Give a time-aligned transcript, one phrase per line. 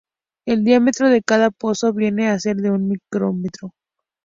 [0.47, 3.75] El diámetro de cada pozo viene a ser de un micrómetro.